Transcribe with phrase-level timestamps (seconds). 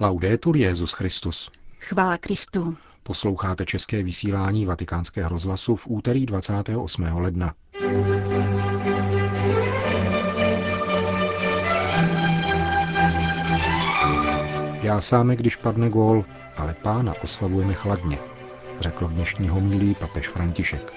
[0.00, 1.50] Laudetur Jezus Christus.
[1.80, 2.76] Chvála Kristu.
[3.02, 7.02] Posloucháte české vysílání Vatikánského rozhlasu v úterý 28.
[7.02, 7.54] ledna.
[14.82, 16.24] Já sáme, když padne gól,
[16.56, 18.18] ale pána oslavujeme chladně,
[18.80, 20.92] řekl v dnešní homilí papež František.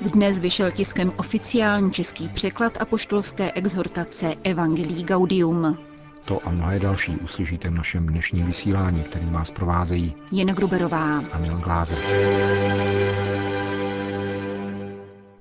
[0.00, 5.93] Dnes vyšel tiskem oficiální český překlad apoštolské exhortace Evangelii Gaudium.
[6.24, 11.38] To a mnohé další uslyšíte v našem dnešním vysílání, který vás provázejí Jena Gruberová a
[11.38, 11.98] Milan Glázer.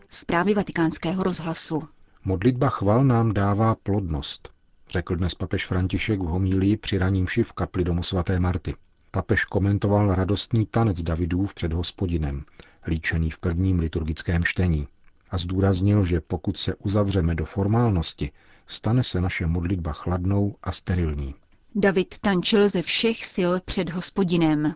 [0.10, 1.84] Zprávy vatikánského rozhlasu.
[2.26, 4.50] Modlitba chval nám dává plodnost,
[4.90, 8.76] řekl dnes papež František v homílii při ranímši v kapli domu svaté Marty.
[9.12, 12.44] Papež komentoval radostný tanec Davidův před hospodinem,
[12.88, 14.88] líčený v prvním liturgickém čtení,
[15.34, 18.32] a zdůraznil, že pokud se uzavřeme do formálnosti,
[18.68, 21.36] stane se naše modlitba chladnou a sterilní.
[21.76, 24.74] David tančil ze všech sil před hospodinem.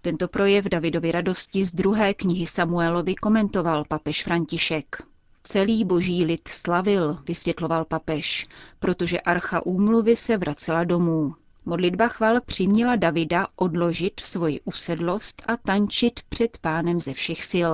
[0.00, 5.02] Tento projev Davidovy radosti z druhé knihy Samuelovi komentoval papež František.
[5.42, 8.46] Celý boží lid slavil, vysvětloval papež,
[8.78, 11.34] protože archa úmluvy se vracela domů.
[11.64, 17.72] Modlitba chval přiměla Davida odložit svoji usedlost a tančit před pánem ze všech sil.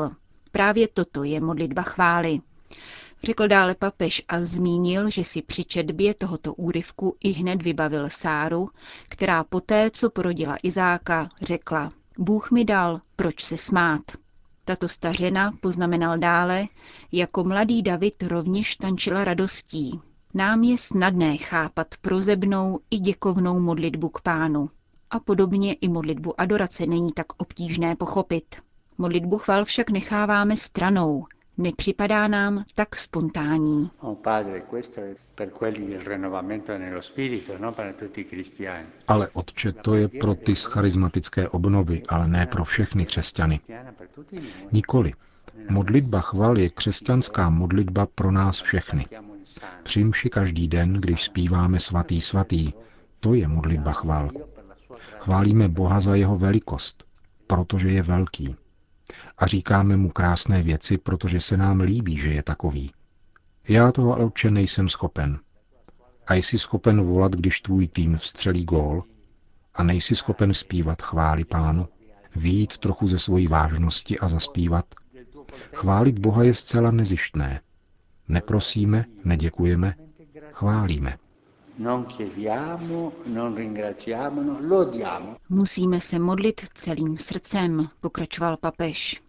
[0.57, 2.41] Právě toto je modlitba chvály.
[3.25, 8.71] Řekl dále papež a zmínil, že si při četbě tohoto úryvku i hned vybavil Sáru,
[9.09, 14.03] která poté, co porodila Izáka, řekla, Bůh mi dal, proč se smát.
[14.65, 16.67] Tato stařena, poznamenal dále,
[17.13, 20.01] jako mladý David rovněž tančila radostí.
[20.35, 24.71] Nám je snadné chápat prozebnou i děkovnou modlitbu k pánu.
[25.11, 28.66] A podobně i modlitbu adorace není tak obtížné pochopit.
[28.99, 31.27] Modlitbu chval však necháváme stranou,
[31.59, 33.91] nepřipadá nám tak spontánní.
[39.09, 43.61] Ale otče, to je pro ty z charismatické obnovy, ale ne pro všechny křesťany.
[44.73, 45.13] Nikoli.
[45.71, 49.07] Modlitba chval je křesťanská modlitba pro nás všechny.
[49.83, 52.73] Přimši každý den, když zpíváme svatý svatý,
[53.21, 54.31] to je modlitba chval.
[55.19, 57.05] Chválíme Boha za jeho velikost,
[57.47, 58.57] protože je velký
[59.39, 62.93] a říkáme mu krásné věci, protože se nám líbí, že je takový.
[63.69, 65.39] Já toho ale nejsem schopen.
[66.27, 69.03] A jsi schopen volat, když tvůj tým vstřelí gól?
[69.75, 71.89] A nejsi schopen zpívat chváli pánu?
[72.37, 74.85] Výjít trochu ze svojí vážnosti a zaspívat?
[75.75, 77.61] Chválit Boha je zcela nezištné.
[78.29, 79.95] Neprosíme, neděkujeme,
[80.53, 81.17] chválíme.
[85.49, 89.23] Musíme se modlit celým srdcem, pokračoval papež.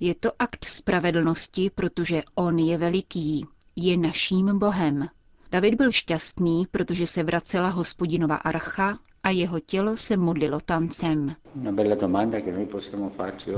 [0.00, 5.08] Je to akt spravedlnosti, protože on je veliký, je naším Bohem.
[5.50, 11.36] David byl šťastný, protože se vracela hospodinova archa a jeho tělo se modlilo tancem.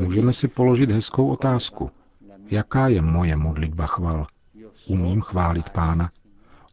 [0.01, 1.91] Můžeme si položit hezkou otázku.
[2.47, 4.27] Jaká je moje modlitba chval?
[4.87, 6.11] Umím chválit pána?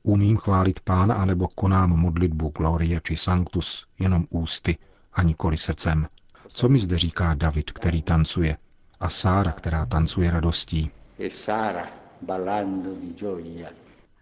[0.03, 4.77] Umím chválit pána, anebo konám modlitbu Gloria či Sanctus jenom ústy
[5.13, 6.07] a nikoli srdcem?
[6.47, 8.57] Co mi zde říká David, který tancuje?
[9.01, 10.91] a Sára, která tancuje radostí.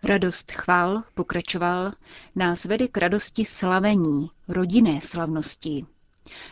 [0.03, 1.91] Radost chval, pokračoval,
[2.35, 5.85] nás vede k radosti slavení, rodinné slavnosti.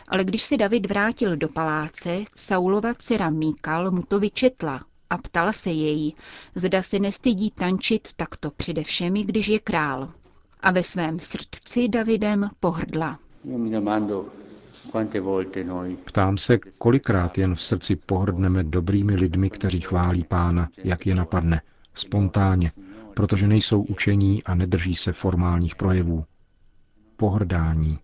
[0.08, 5.52] Ale když se David vrátil do paláce, Saulova dcera Míkal mu to vyčetla a ptala
[5.52, 6.14] se jej,
[6.54, 10.12] zda se nestydí tančit takto přede všemi, když je král.
[10.60, 13.18] A ve svém srdci Davidem pohrdla.
[16.04, 21.62] Ptám se, kolikrát jen v srdci pohrdneme dobrými lidmi, kteří chválí pána, jak je napadne,
[21.94, 22.72] spontánně,
[23.14, 26.24] protože nejsou učení a nedrží se formálních projevů.
[27.16, 27.98] Pohrdání.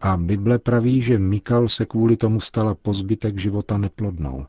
[0.00, 4.46] A Bible praví, že Mikal se kvůli tomu stala pozbytek života neplodnou.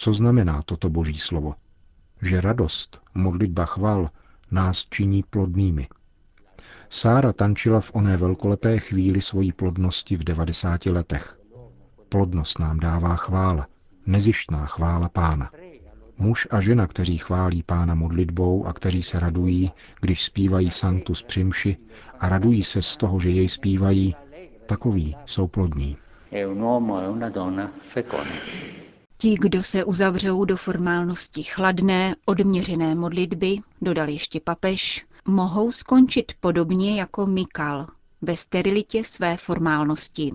[0.00, 1.54] Co znamená toto boží slovo?
[2.22, 4.10] Že radost, modlitba chval,
[4.50, 5.88] nás činí plodnými–
[6.92, 11.38] Sára tančila v oné velkolepé chvíli svojí plodnosti v 90 letech.
[12.08, 13.66] Plodnost nám dává chvála,
[14.06, 15.50] nezištná chvála pána.
[16.18, 19.70] Muž a žena, kteří chválí pána modlitbou a kteří se radují,
[20.00, 21.76] když zpívají Sanctus Primši
[22.20, 24.16] a radují se z toho, že jej zpívají,
[24.66, 25.96] takoví jsou plodní.
[29.20, 37.00] Ti, kdo se uzavřou do formálnosti chladné, odměřené modlitby, dodal ještě papež, mohou skončit podobně
[37.00, 37.86] jako Mikal,
[38.22, 40.32] ve sterilitě své formálnosti.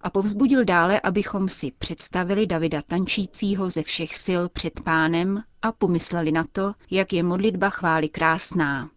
[0.00, 6.32] A povzbudil dále, abychom si představili Davida tančícího ze všech sil před pánem a pomysleli
[6.32, 8.90] na to, jak je modlitba chvály krásná.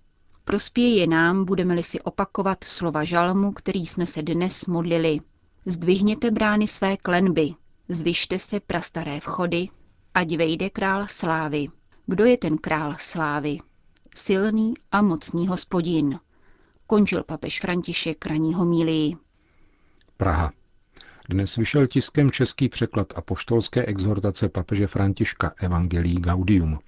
[0.45, 5.19] Prospěje nám, budeme-li si opakovat slova žalmu, který jsme se dnes modlili.
[5.65, 7.53] Zdvihněte brány své klenby,
[7.89, 9.69] zvyšte se prastaré vchody,
[10.13, 11.67] ať vejde král slávy.
[12.05, 13.59] Kdo je ten král slávy?
[14.15, 16.19] Silný a mocný hospodin.
[16.87, 19.15] Končil papež František raní homílii.
[20.17, 20.51] Praha.
[21.29, 26.79] Dnes vyšel tiskem český překlad apoštolské exhortace papeže Františka Evangelii Gaudium.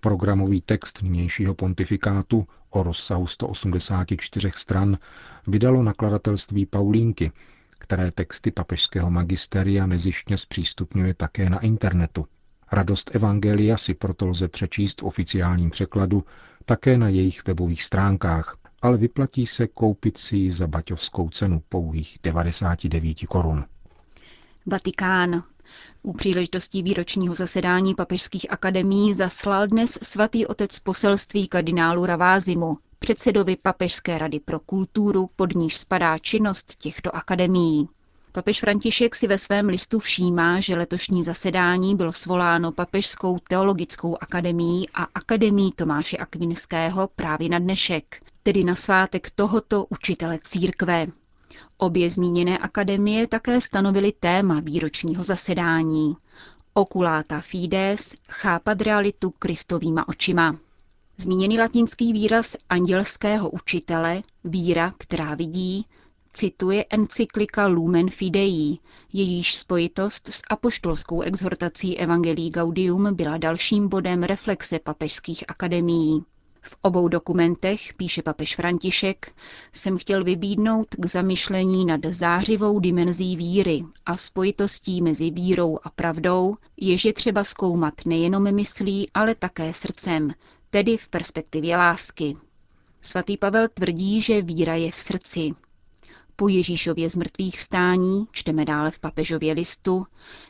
[0.00, 4.98] Programový text nynějšího pontifikátu o rozsahu 184 stran
[5.46, 7.32] vydalo nakladatelství Paulínky,
[7.78, 12.26] které texty papežského magisteria nezištně zpřístupňuje také na internetu.
[12.72, 16.24] Radost Evangelia si proto lze přečíst v oficiálním překladu
[16.64, 22.18] také na jejich webových stránkách, ale vyplatí se koupit si ji za baťovskou cenu pouhých
[22.22, 23.64] 99 korun.
[24.66, 25.42] Vatikán.
[26.02, 34.18] U příležitosti výročního zasedání papežských akademií zaslal dnes svatý otec poselství kardinálu Ravázimu, předsedovi Papežské
[34.18, 37.88] rady pro kulturu, pod níž spadá činnost těchto akademií.
[38.32, 44.88] Papež František si ve svém listu všímá, že letošní zasedání bylo svoláno Papežskou teologickou akademií
[44.94, 51.06] a Akademií Tomáše Akvinského právě na dnešek, tedy na svátek tohoto učitele církve.
[51.78, 56.16] Obě zmíněné akademie také stanovily téma výročního zasedání.
[56.74, 60.56] Oculata fides, chápat realitu kristovýma očima.
[61.20, 65.86] Zmíněný latinský výraz andělského učitele, víra, která vidí,
[66.32, 68.78] cituje encyklika Lumen Fidei,
[69.12, 76.24] jejíž spojitost s apoštolskou exhortací Evangelii Gaudium byla dalším bodem reflexe papežských akademií.
[76.62, 79.32] V obou dokumentech, píše papež František,
[79.72, 86.54] jsem chtěl vybídnout k zamyšlení nad zářivou dimenzí víry a spojitostí mezi vírou a pravdou,
[86.76, 90.32] jež je třeba zkoumat nejenom myslí, ale také srdcem,
[90.70, 92.36] tedy v perspektivě lásky.
[93.00, 95.50] Svatý Pavel tvrdí, že víra je v srdci.
[96.36, 100.06] Po Ježíšově zmrtvých stání, čteme dále v papežově listu,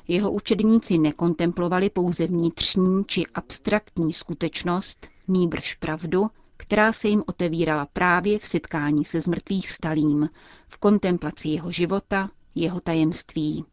[0.08, 6.26] jeho učedníci nekontemplovali pouze vnitřní či abstraktní skutečnost, nýbrž pravdu,
[6.56, 10.28] která se jim otevírala právě v setkání se zmrtvých vstalým,
[10.68, 13.64] v kontemplaci jeho života, jeho tajemství.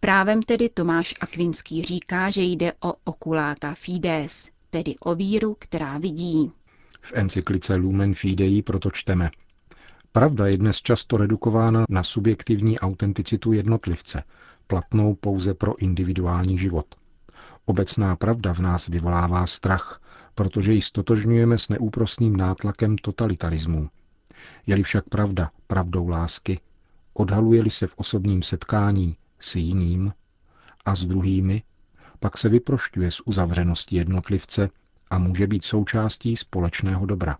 [0.00, 6.52] Právem tedy Tomáš Akvinský říká, že jde o oculáta fides, tedy o víru, která vidí.
[7.00, 9.30] V encyklice Lumen Fidei proto čteme.
[10.12, 14.22] Pravda je dnes často redukována na subjektivní autenticitu jednotlivce,
[14.66, 16.86] platnou pouze pro individuální život.
[17.64, 20.00] Obecná pravda v nás vyvolává strach,
[20.34, 23.88] protože ji stotožňujeme s neúprosným nátlakem totalitarismu.
[24.66, 26.60] Je-li však pravda pravdou lásky,
[27.14, 30.12] odhaluje-li se v osobním setkání s jiným
[30.84, 31.62] a s druhými,
[32.20, 34.70] pak se vyprošťuje z uzavřenosti jednotlivce
[35.10, 37.36] a může být součástí společného dobra.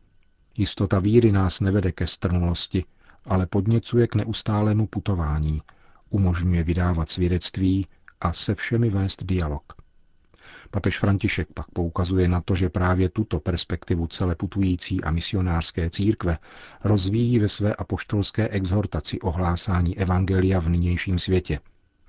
[0.56, 2.84] Jistota víry nás nevede ke strnulosti,
[3.24, 5.62] ale podněcuje k neustálému putování,
[6.10, 7.86] umožňuje vydávat svědectví
[8.20, 9.62] a se všemi vést dialog.
[10.70, 16.38] Papež František pak poukazuje na to, že právě tuto perspektivu celé putující a misionářské církve
[16.84, 21.60] rozvíjí ve své apoštolské exhortaci o hlásání evangelia v nynějším světě.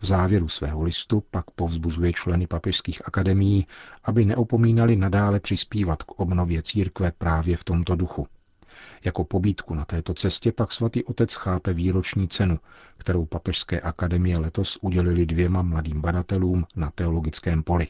[0.02, 3.68] V závěru svého listu pak povzbuzuje členy papežských akademií,
[4.04, 8.28] aby neopomínali nadále přispívat k obnově církve právě v tomto duchu.
[9.04, 12.60] Jako pobídku na této cestě pak svatý otec chápe výroční cenu,
[12.98, 17.88] kterou Papežské akademie letos udělili dvěma mladým badatelům na teologickém poli.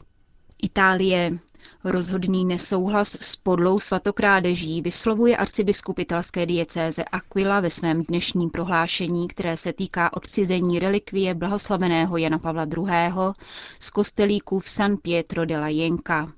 [0.62, 1.38] Itálie.
[1.84, 9.56] Rozhodný nesouhlas s podlou svatokrádeží vyslovuje arcibiskup italské diecéze Aquila ve svém dnešním prohlášení, které
[9.56, 13.34] se týká odcizení relikvie blahoslaveného Jana Pavla II.
[13.78, 16.32] z kostelíku v San Pietro della Jenka.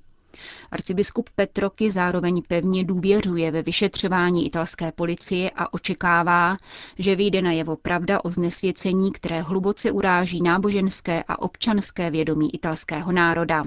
[0.71, 6.57] Arcibiskup Petroky zároveň pevně důvěřuje ve vyšetřování italské policie a očekává,
[6.99, 13.11] že vyjde na jevo pravda o znesvěcení, které hluboce uráží náboženské a občanské vědomí italského
[13.11, 13.63] národa.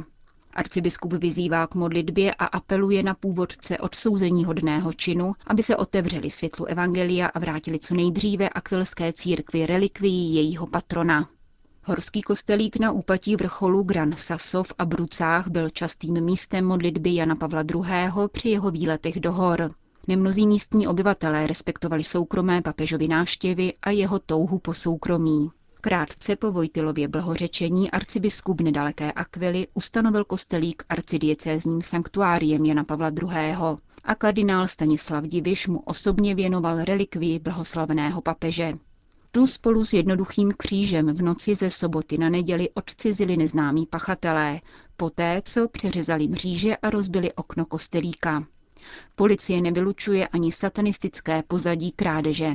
[0.57, 6.65] Arcibiskup vyzývá k modlitbě a apeluje na původce odsouzení hodného činu, aby se otevřeli světlu
[6.67, 11.29] Evangelia a vrátili co nejdříve akvilské církvi relikvií jejího patrona.
[11.85, 17.65] Horský kostelík na úpatí vrcholu Gran Sasso v Abrucách byl častým místem modlitby Jana Pavla
[17.75, 18.29] II.
[18.33, 19.75] při jeho výletech do hor.
[20.09, 25.51] Nemnozí místní obyvatelé respektovali soukromé papežovy návštěvy a jeho touhu po soukromí.
[25.87, 33.57] Krátce po Vojtilově blhořečení arcibiskup nedaleké Akvily ustanovil kostelík arcidiecézním sanktuáriem Jana Pavla II.
[34.05, 38.73] a kardinál Stanislav Diviš mu osobně věnoval relikvii blahoslaveného papeže.
[39.31, 44.61] Tu spolu s jednoduchým křížem v noci ze soboty na neděli odcizili neznámí pachatelé,
[44.97, 48.45] poté co přeřezali mříže a rozbili okno kostelíka.
[49.17, 52.55] Policie nevylučuje ani satanistické pozadí krádeže.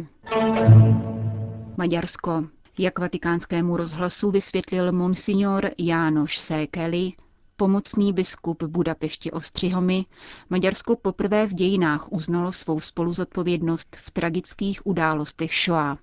[1.77, 2.61] Maďarsko.
[2.81, 7.11] Jak vatikánskému rozhlasu vysvětlil monsignor Jánoš Sékeli,
[7.55, 10.05] pomocný biskup Budapešti Ostřihomy,
[10.50, 15.97] Maďarsko poprvé v dějinách uznalo svou spoluzodpovědnost v tragických událostech Shoah.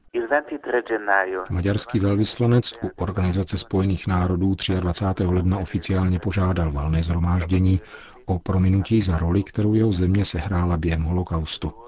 [1.50, 5.24] Maďarský velvyslanec u Organizace spojených národů 23.
[5.24, 7.80] ledna oficiálně požádal valné zhromáždění
[8.26, 11.87] o prominutí za roli, kterou jeho země sehrála během holokaustu.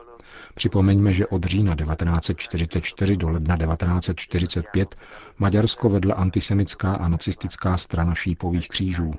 [0.55, 4.97] Připomeňme, že od října 1944 do ledna 1945
[5.39, 9.15] Maďarsko vedla antisemická a nacistická strana šípových křížů.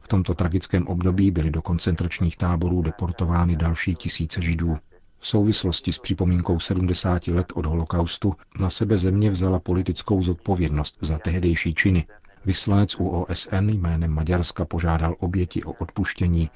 [0.00, 4.78] V tomto tragickém období byly do koncentračních táborů deportovány další tisíce židů.
[5.18, 11.18] V souvislosti s připomínkou 70 let od holokaustu na sebe země vzala politickou zodpovědnost za
[11.18, 12.06] tehdejší činy.
[12.44, 16.50] Vyslanec u OSN jménem Maďarska požádal oběti o odpuštění,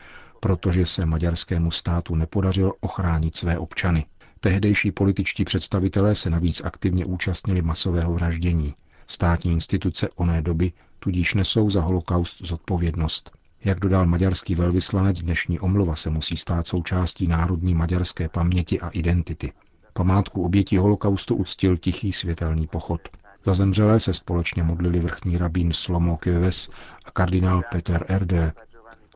[0.45, 4.07] protože se maďarskému státu nepodařilo ochránit své občany.
[4.41, 8.75] Tehdejší političtí představitelé se navíc aktivně účastnili masového vraždění.
[9.07, 13.31] Státní instituce oné doby tudíž nesou za holokaust zodpovědnost.
[13.65, 19.53] Jak dodal maďarský velvyslanec, dnešní omluva se musí stát součástí národní maďarské paměti a identity.
[19.93, 23.01] Památku obětí holokaustu uctil tichý světelný pochod.
[23.45, 26.69] Za zemřelé se společně modlili vrchní rabín Slomo Kjöves
[27.05, 28.53] a kardinál Peter Erde.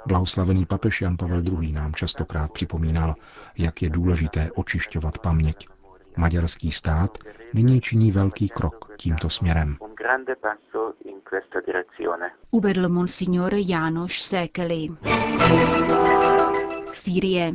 [0.06, 1.72] Blahoslavený papež Jan Pavel II.
[1.72, 3.14] nám častokrát připomínal,
[3.58, 5.68] jak je důležité očišťovat paměť.
[6.16, 7.18] Maďarský stát
[7.54, 9.76] nyní činí velký krok tímto směrem.
[12.50, 14.86] Uvedl monsignor Jánoš Sékeli.
[16.92, 17.52] Sýrie.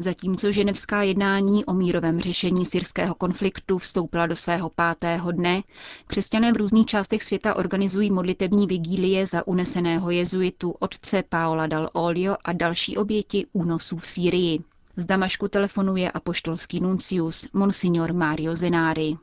[0.00, 5.62] Zatímco ženevská jednání o mírovém řešení syrského konfliktu vstoupila do svého pátého dne,
[6.06, 12.36] křesťané v různých částech světa organizují modlitební vigílie za uneseného jezuitu otce Paola Dal Olio
[12.44, 14.58] a další oběti únosů v Sýrii.
[14.96, 19.16] Z Damašku telefonuje apoštolský nuncius Monsignor Mario Zenari.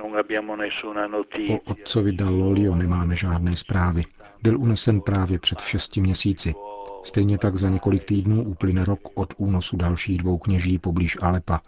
[1.50, 4.03] O otcovi Dallolio nemáme žádné zprávy.
[4.44, 6.53] Byl unesen právě před šesti měsíci.
[7.05, 11.62] Stejně tak za několik týdnů uplyne rok od únosu dalších dvou kněží poblíž Alepa,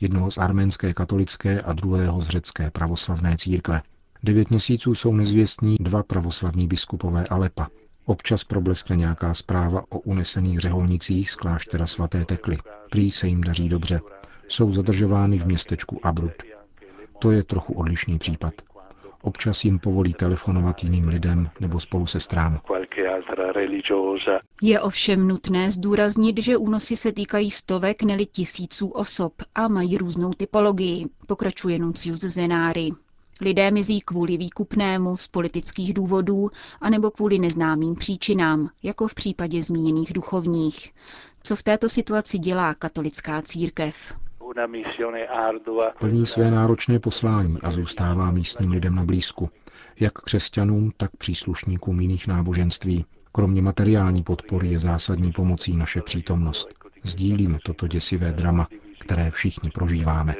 [0.00, 3.82] jednoho z arménské katolické a druhého z řecké pravoslavné církve.
[4.22, 7.68] Devět měsíců jsou nezvěstní dva pravoslavní biskupové Alepa.
[8.04, 12.58] Občas probleskne nějaká zpráva o unesených řeholnicích z kláštera svaté Tekly.
[12.90, 14.00] Prý se jim daří dobře.
[14.48, 16.32] Jsou zadržovány v městečku Abrud.
[17.18, 18.54] To je trochu odlišný případ.
[19.24, 22.60] Občas jim povolí telefonovat jiným lidem nebo spolu sestrám.
[24.62, 30.32] Je ovšem nutné zdůraznit, že únosy se týkají stovek, neli tisíců osob a mají různou
[30.32, 32.90] typologii, pokračuje Nuncius Zenári.
[33.40, 36.50] Lidé mizí kvůli výkupnému z politických důvodů
[36.80, 40.92] anebo kvůli neznámým příčinám, jako v případě zmíněných duchovních.
[41.42, 44.14] Co v této situaci dělá katolická církev?
[46.00, 49.50] Plní své náročné poslání a zůstává místním lidem na blízku,
[50.00, 53.04] jak křesťanům, tak příslušníkům jiných náboženství.
[53.32, 56.68] Kromě materiální podpory je zásadní pomocí naše přítomnost.
[57.02, 58.68] Sdílíme toto děsivé drama,
[58.98, 60.34] které všichni prožíváme.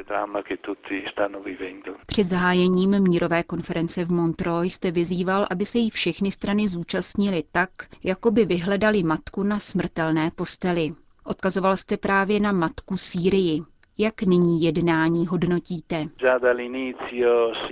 [2.07, 7.71] Před zahájením mírové konference v Montreux jste vyzýval, aby se jí všechny strany zúčastnili tak,
[8.05, 10.95] jako by vyhledali matku na smrtelné posteli.
[11.25, 13.63] Odkazoval jste právě na matku Sýrii.
[13.99, 16.07] Jak nyní jednání hodnotíte?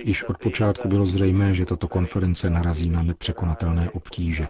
[0.03, 4.47] Již od počátku bylo zřejmé, že tato konference narazí na nepřekonatelné obtíže.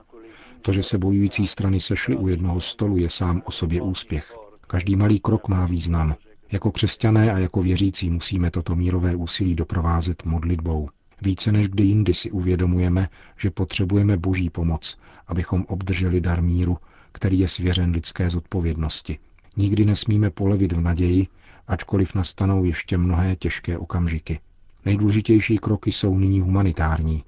[0.61, 4.35] To, že se bojující strany sešly u jednoho stolu, je sám o sobě úspěch.
[4.67, 6.15] Každý malý krok má význam.
[6.51, 10.89] Jako křesťané a jako věřící musíme toto mírové úsilí doprovázet modlitbou.
[11.21, 16.77] Více než kdy jindy si uvědomujeme, že potřebujeme boží pomoc, abychom obdrželi dar míru,
[17.11, 19.19] který je svěřen lidské zodpovědnosti.
[19.57, 21.27] Nikdy nesmíme polevit v naději,
[21.67, 24.39] ačkoliv nastanou ještě mnohé těžké okamžiky.
[24.85, 27.23] Nejdůležitější kroky jsou nyní humanitární.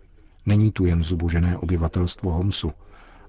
[0.46, 2.72] Není tu jen zubožené obyvatelstvo Homsu,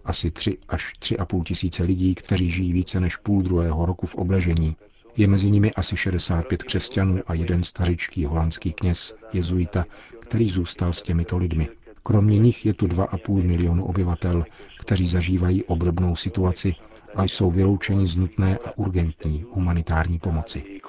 [0.05, 4.77] asi 3 až 3,5 tisíce lidí, kteří žijí více než půl druhého roku v obležení.
[5.17, 9.85] Je mezi nimi asi 65 křesťanů a jeden stařičký holandský kněz, jezuita,
[10.21, 11.69] který zůstal s těmito lidmi.
[12.03, 14.45] Kromě nich je tu 2,5 milionu obyvatel,
[14.79, 16.75] kteří zažívají obdobnou situaci
[17.15, 20.81] a jsou vyloučeni z nutné a urgentní humanitární pomoci.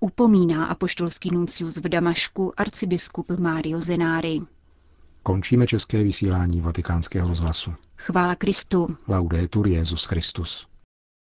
[0.00, 4.40] Upomíná apoštolský nuncius v Damašku arcibiskup Mario Zenári.
[5.22, 7.74] Končíme české vysílání vatikánského rozhlasu.
[7.96, 8.96] Chvála Kristu.
[9.08, 10.66] Laudetur Jezus Christus.